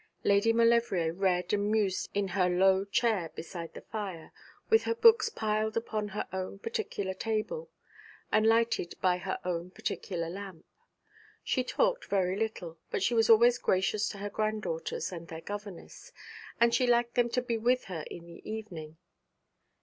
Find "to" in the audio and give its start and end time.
14.09-14.17, 17.29-17.41